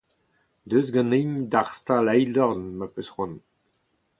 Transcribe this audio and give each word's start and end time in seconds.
Deus 0.69 0.87
ganin 0.95 1.31
d'ar 1.51 1.69
stal 1.79 2.05
eildorn, 2.13 2.63
ma 2.77 2.87
'peus 2.89 3.09
c'hoant. 3.11 3.37